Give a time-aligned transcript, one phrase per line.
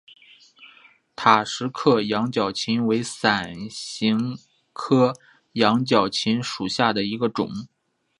[1.15, 4.35] 塔什克羊角芹为伞形
[4.73, 5.13] 科
[5.51, 7.67] 羊角芹属下的一个种。